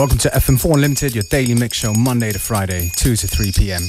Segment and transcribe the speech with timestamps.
[0.00, 3.82] Welcome to FM4 Unlimited, your daily mix show, Monday to Friday, 2 to 3 p.m.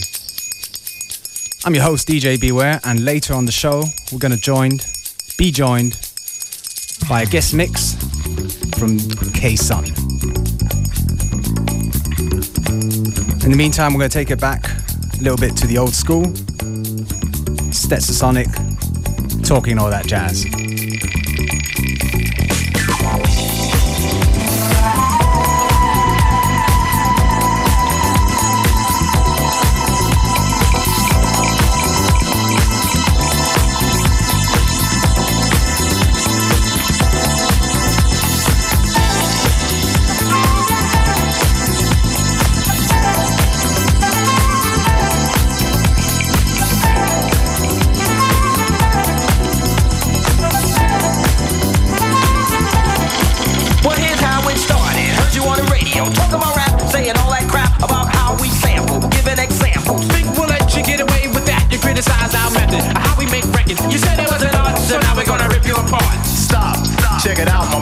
[1.64, 4.77] I'm your host, DJ Beware, and later on the show, we're going to
[5.38, 5.98] be joined
[7.08, 7.94] by a guest mix
[8.77, 9.00] from
[9.32, 9.86] K Sun.
[13.46, 15.93] In the meantime, we're going to take it back a little bit to the old
[15.93, 16.23] school.
[17.71, 18.49] Stetsasonic,
[19.48, 20.43] talking all that jazz.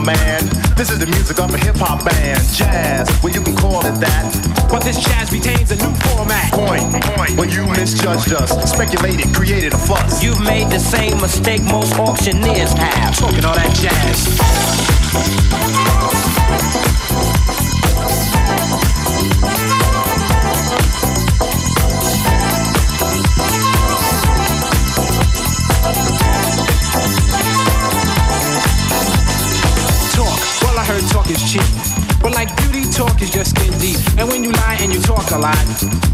[0.09, 3.93] This is the music of a hip hop band, jazz, well you can call it
[3.99, 4.67] that.
[4.71, 6.51] But this jazz retains a new format.
[6.51, 7.37] Point, point.
[7.37, 10.23] Well you misjudged us, speculated, created a fuss.
[10.23, 13.15] You've made the same mistake most auctioneers have.
[13.19, 14.29] Talking all that jazz.
[32.99, 33.95] Talk is just skin deep.
[34.19, 35.55] And when you lie and you talk a lot,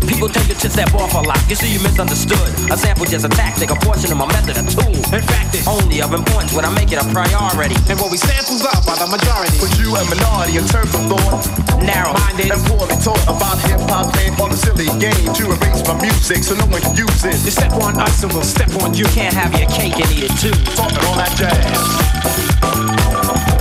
[0.06, 1.42] people tend to step off a lot.
[1.50, 2.46] You see, you misunderstood.
[2.70, 4.94] A sample just a tactic, a portion of my method, a tool.
[5.10, 7.74] In fact, it's only of importance when I make it a priority.
[7.90, 9.58] And what we samples up by the majority.
[9.58, 11.42] But you a minority in terms of thought.
[11.82, 15.98] Narrow-minded and poorly taught about hip hop and on a silly game to erase my
[16.06, 17.34] music so no one can use it.
[17.42, 19.10] You step on us and we'll step on you.
[19.10, 20.54] Can't have your cake and eat it too.
[20.78, 23.55] Talking all that jazz.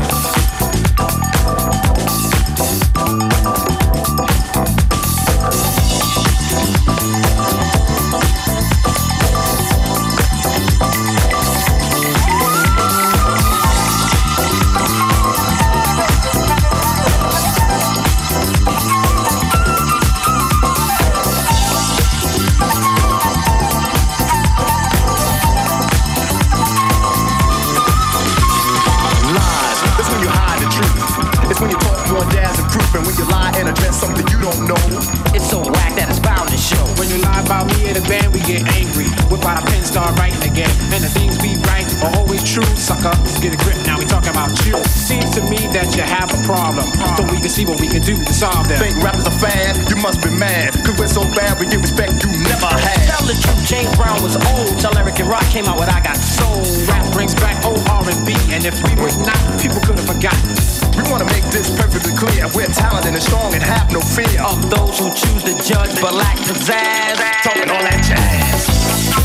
[38.44, 39.08] Get angry.
[39.32, 40.68] Whip out a pen, start writing again.
[40.92, 43.16] And the things we write are always true, sucker.
[43.40, 44.76] Get a grip, now we talking about you.
[44.84, 46.84] Seems to me that you have a problem.
[47.16, 48.84] So we can see what we can do to solve that.
[48.84, 49.80] Think rappers are fad?
[49.88, 50.76] You must be mad.
[50.84, 53.00] Cause we're so bad, we get respect you never had.
[53.08, 54.76] Tell the truth, James Brown was old.
[54.76, 56.60] Tell Eric and Rak came out with I Got Soul.
[56.84, 58.36] Rap brings back old R&B.
[58.52, 60.63] And if we were not, people could have forgotten.
[61.04, 62.48] We wanna make this perfectly clear.
[62.54, 66.14] We're talented and strong and have no fear of those who choose to judge but
[66.14, 67.42] lack pizzazz.
[67.42, 69.23] Talking all that jazz.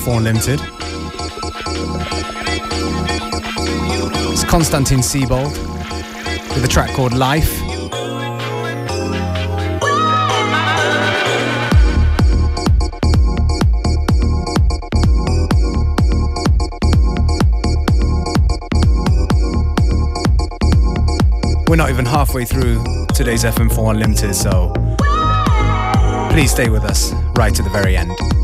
[0.00, 0.60] 24 Limited.
[4.32, 5.52] It's Konstantin Sibold
[6.54, 7.60] with a track called Life.
[21.68, 22.82] We're not even halfway through
[23.14, 24.72] today's FM4 Unlimited, so
[26.32, 28.39] please stay with us right to the very end.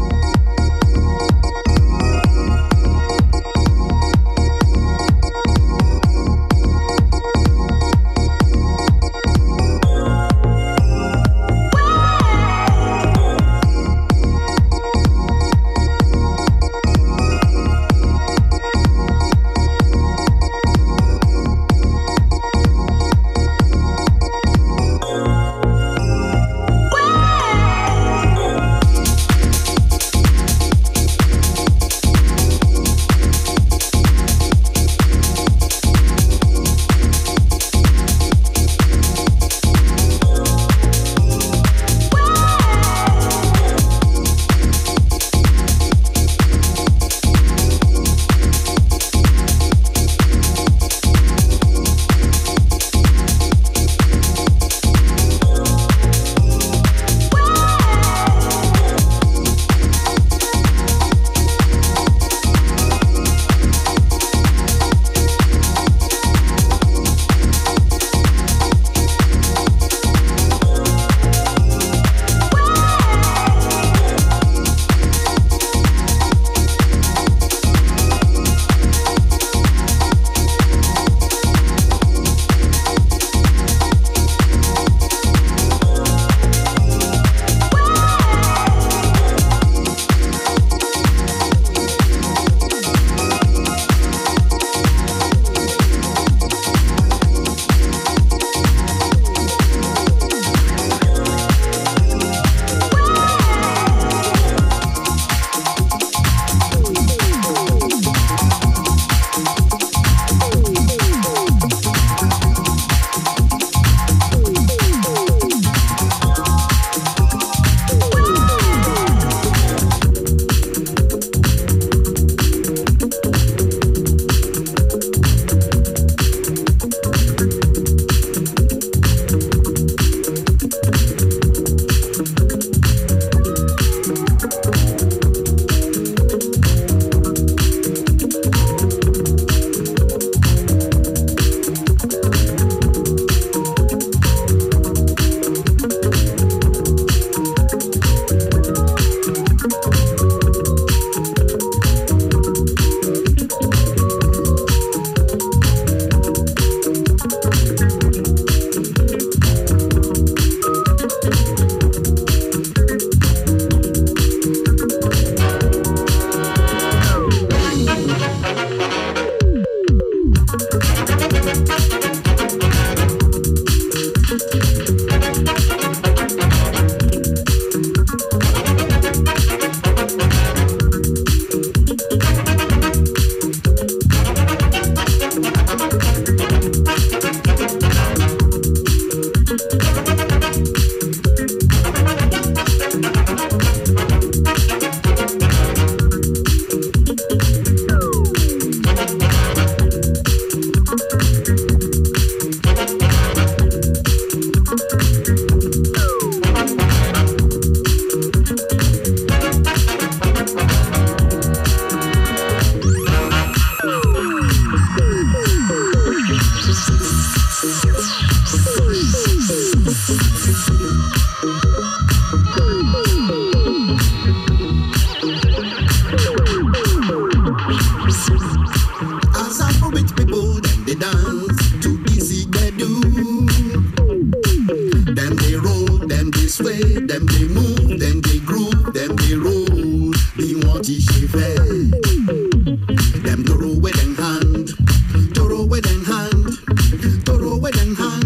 [247.99, 248.26] I'm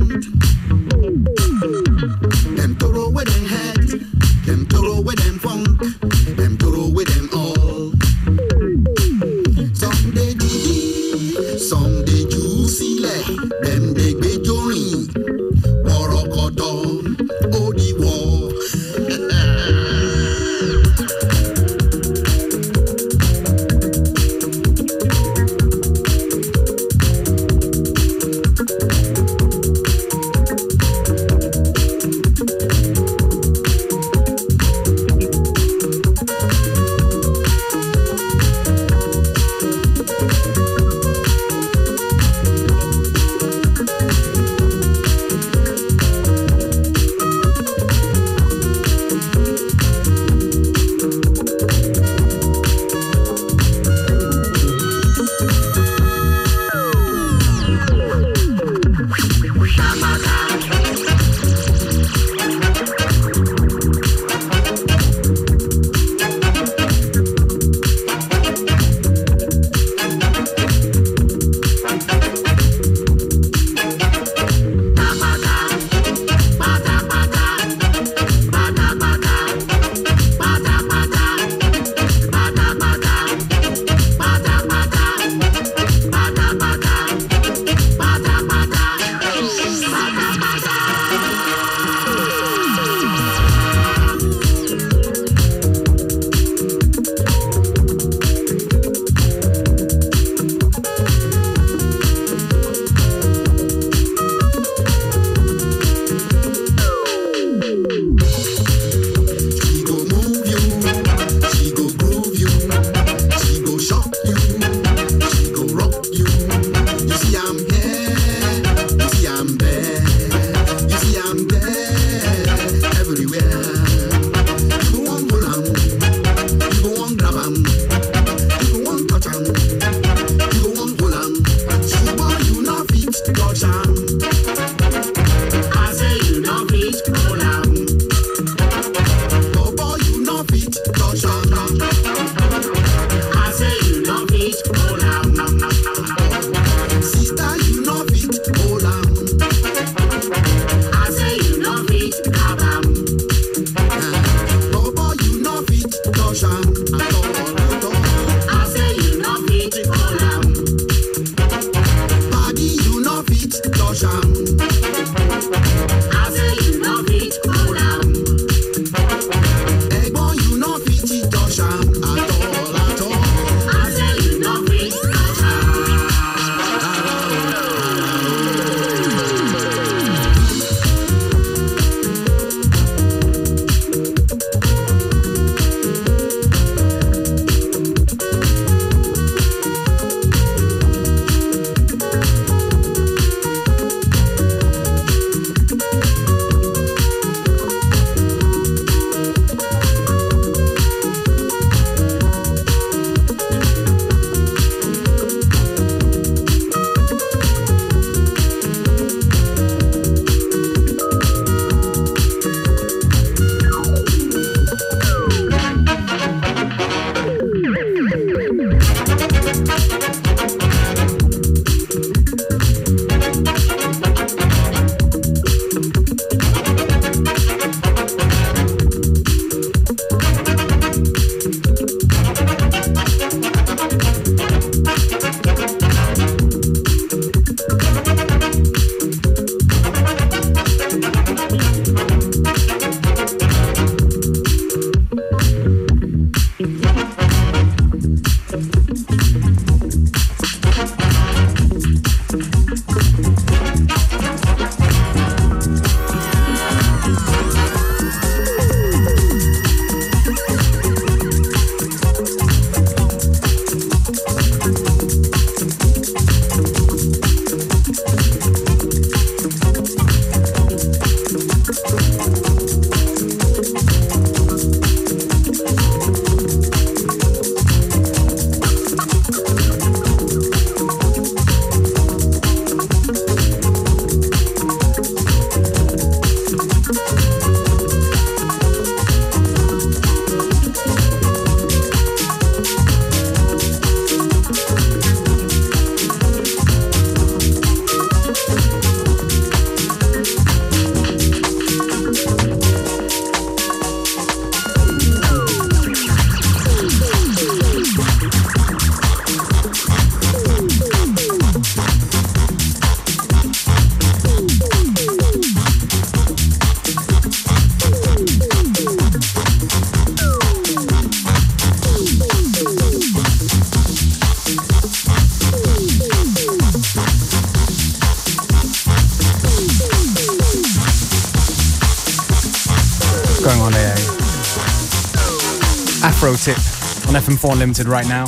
[337.30, 338.26] on FM4 Unlimited right now.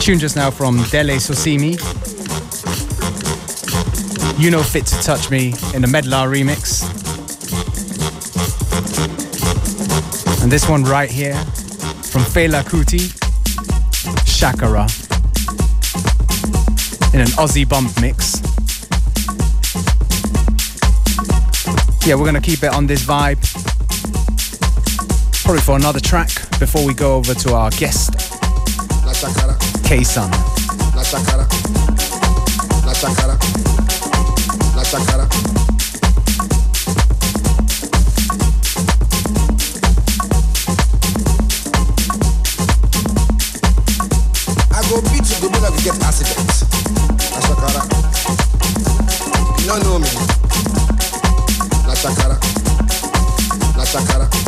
[0.00, 1.72] Tune just now from Dele Sosimi.
[4.38, 6.82] You Know Fit to Touch Me in the Medlar remix.
[10.42, 13.12] And this one right here from Fela Kuti,
[14.24, 14.86] Shakara,
[17.14, 18.40] in an Aussie bump mix.
[22.06, 23.67] Yeah, we're gonna keep it on this vibe.
[25.48, 28.12] Probably for another track before we go over to our guest,
[29.82, 30.30] K Sun.
[30.94, 31.48] La chacara,
[32.84, 33.32] la chacara,
[34.76, 35.26] la chacara.
[44.70, 46.36] I go beat you, go make you get accident.
[47.40, 47.84] La.
[49.56, 50.08] You don't know me.
[51.86, 51.94] La
[54.18, 54.47] la.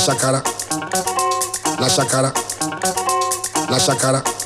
[0.00, 0.42] La chacara,
[1.78, 2.32] la chacara,
[3.68, 4.39] la chacara.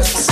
[0.00, 0.27] Come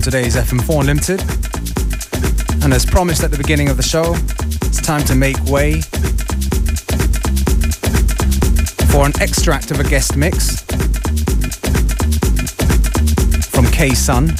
[0.00, 1.20] on today's FM4 Unlimited.
[2.64, 4.14] And as promised at the beginning of the show,
[4.66, 5.82] it's time to make way
[8.90, 10.62] for an extract of a guest mix
[13.50, 14.30] from K Sun.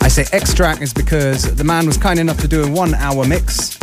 [0.00, 3.26] I say extract is because the man was kind enough to do a one hour
[3.26, 3.76] mix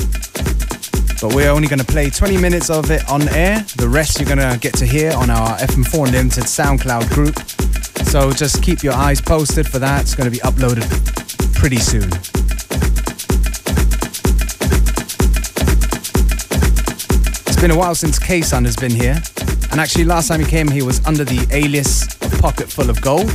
[1.22, 3.66] but we're only going to play 20 minutes of it on air.
[3.78, 7.65] The rest you're going to get to hear on our FM4 Unlimited SoundCloud group.
[8.16, 10.04] So just keep your eyes posted for that.
[10.04, 10.88] It's going to be uploaded
[11.54, 12.08] pretty soon.
[17.46, 19.22] It's been a while since K-Sun has been here.
[19.70, 22.08] And actually last time he came he was under the alias
[22.40, 23.30] Pocket Full of Gold.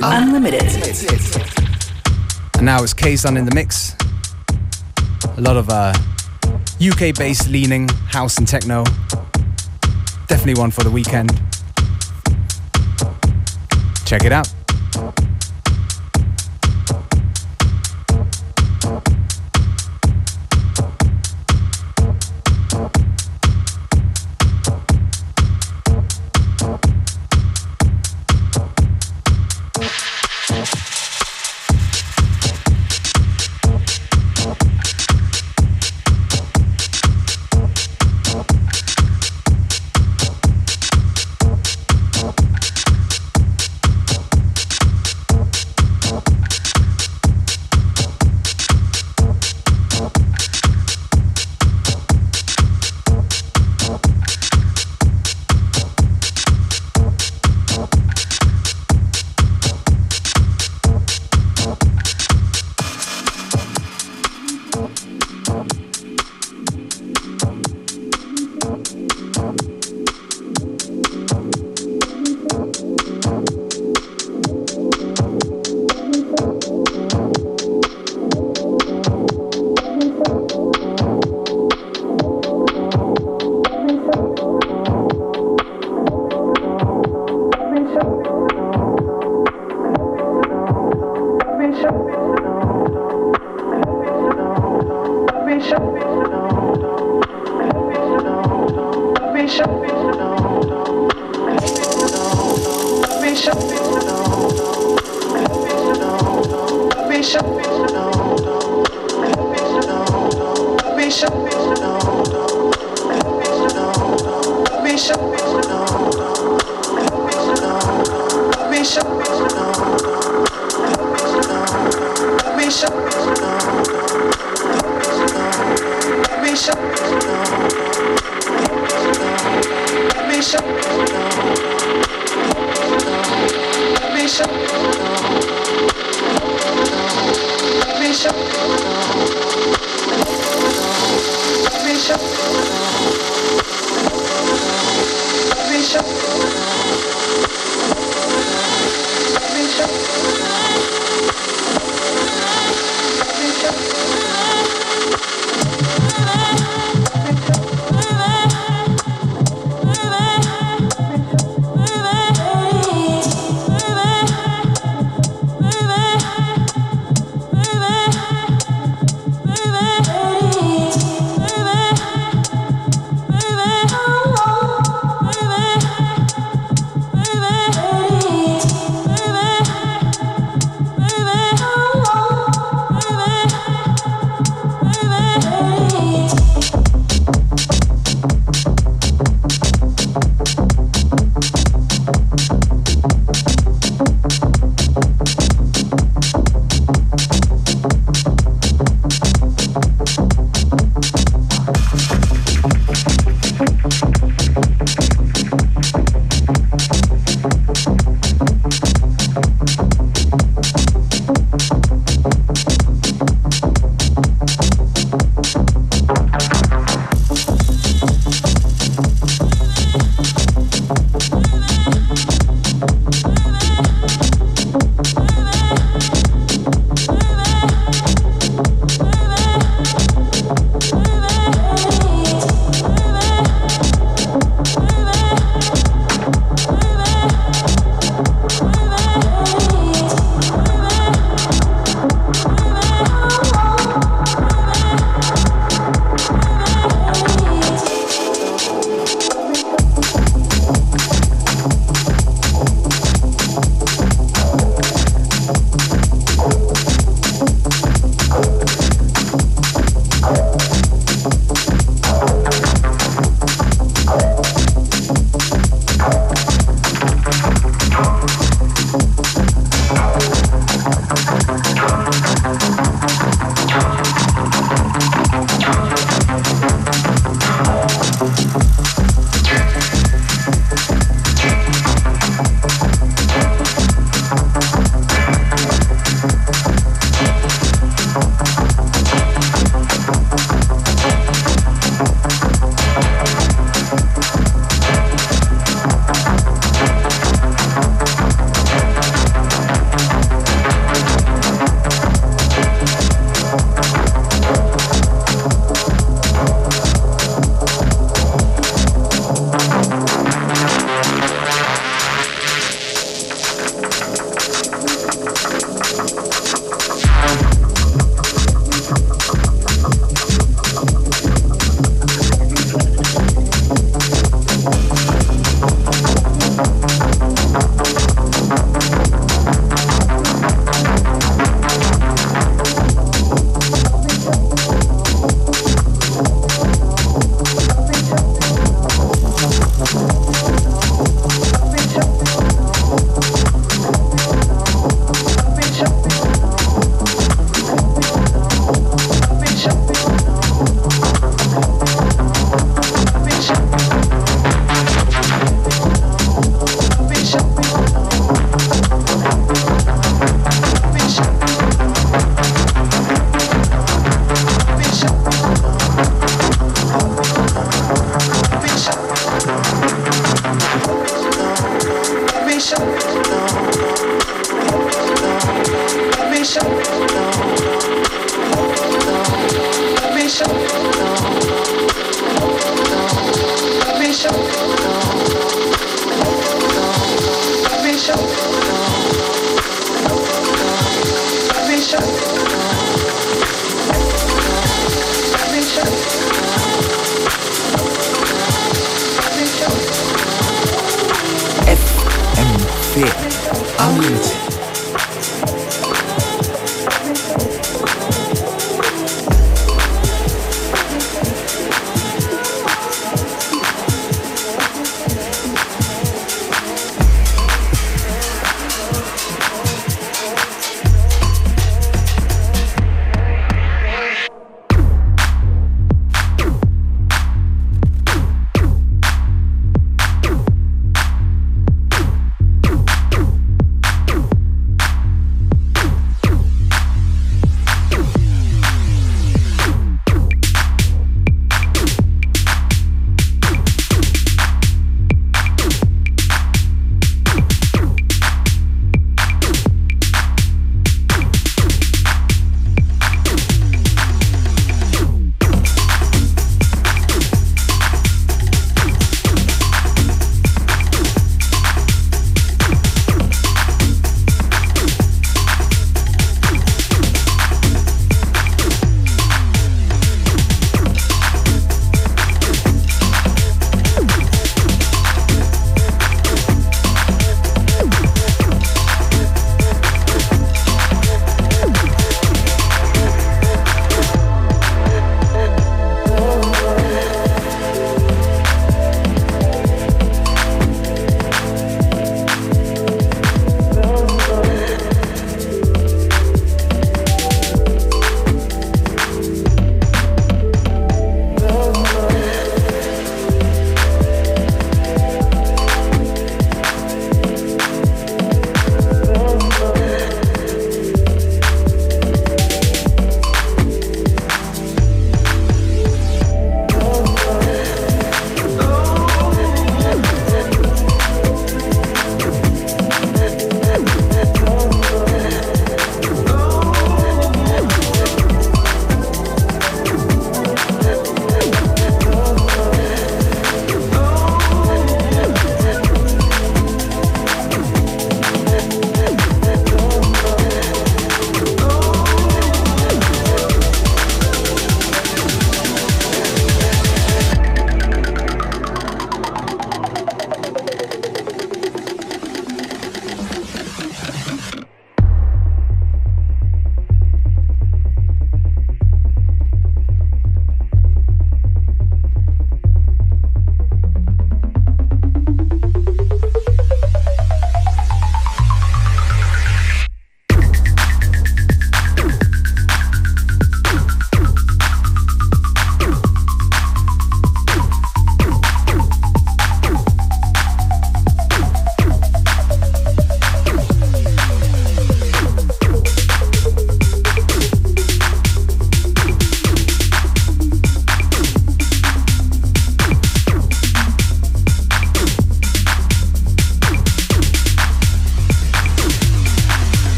[0.00, 0.62] Unlimited.
[2.54, 3.96] And now it's K-Sun in the mix.
[5.36, 5.92] A lot of uh,
[6.80, 8.84] UK based leaning house and techno.
[10.28, 11.30] Definitely one for the weekend.
[14.04, 15.27] Check it out.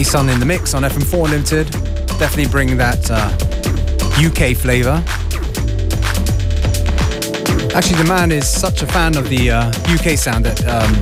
[0.00, 1.70] K-Sun in the mix on FM4 Limited.
[2.18, 3.28] Definitely bring that uh,
[4.16, 5.04] UK flavor.
[7.76, 10.94] Actually, the man is such a fan of the uh, UK sound that um,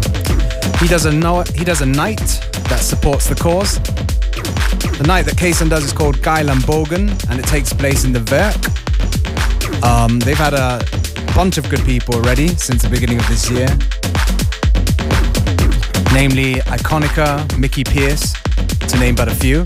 [0.81, 2.41] he does a no- he does a night
[2.71, 3.79] that supports the cause.
[4.99, 9.85] The night that K-Sun does is called Geilambogen, and it takes place in the Werk.
[9.85, 10.83] Um, they've had a
[11.37, 13.69] bunch of good people already since the beginning of this year
[16.13, 18.33] namely Ikonika, Mickey Pearce,
[18.89, 19.63] to name but a few.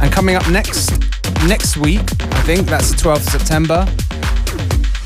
[0.00, 0.90] And coming up next,
[1.46, 3.84] next week, I think that's the 12th of September,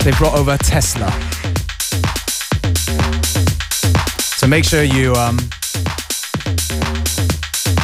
[0.05, 1.11] they brought over Tessela.
[4.39, 5.39] So make sure you, um,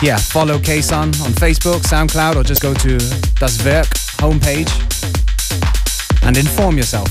[0.02, 2.98] yeah, follow K-Sun on Facebook, SoundCloud, or just go to
[3.38, 3.88] Das Werk
[4.18, 4.70] homepage
[6.24, 7.10] and inform yourself.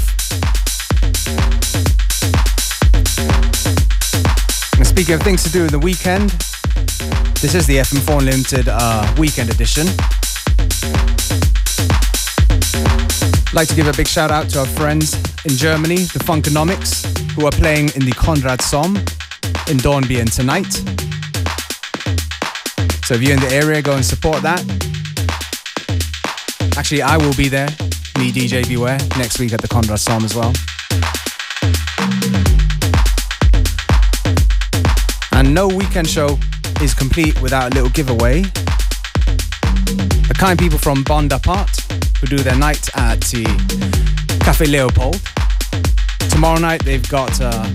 [4.78, 6.36] And speaking of things to do in the weekend,
[7.44, 9.86] this is the FM4 Unlimited uh, weekend edition.
[13.54, 15.14] Like to give a big shout out to our friends
[15.44, 18.96] in Germany, the Funkanomics, who are playing in the Conrad Sohm
[19.68, 20.72] in Dornbirn tonight.
[23.04, 24.64] So if you're in the area, go and support that.
[26.78, 27.68] Actually, I will be there,
[28.18, 30.54] me, DJ Beware, next week at the Conrad Sohm as well.
[35.34, 36.40] And no weekend show
[36.82, 38.42] is complete without a little giveaway.
[40.28, 41.70] The kind people from Bond Apart
[42.20, 43.44] who do their night at the
[44.42, 45.20] Cafe Leopold.
[46.30, 47.66] Tomorrow night they've got uh,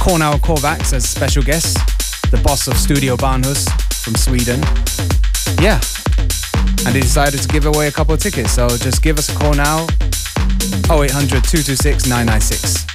[0.00, 1.74] Kornél Kovács as special guests,
[2.30, 3.68] the boss of Studio Barnhus
[4.02, 4.60] from Sweden.
[5.60, 5.80] Yeah,
[6.86, 9.36] and they decided to give away a couple of tickets, so just give us a
[9.36, 9.86] call now
[10.90, 12.93] 0800 226 996.